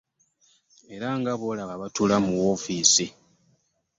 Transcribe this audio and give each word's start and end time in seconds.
Era 0.95 1.07
nga 1.19 1.33
bw'olaba 1.39 1.73
abatuula 1.75 2.15
mu 2.25 2.31
woofiisi 2.39 3.05